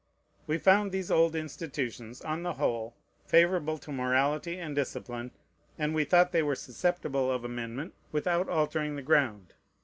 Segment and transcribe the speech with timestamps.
[0.47, 2.95] We found these old institutions, on the whole,
[3.27, 5.29] favorable to morality and discipline;
[5.77, 9.53] and we thought they were susceptible of amendment, without altering the ground.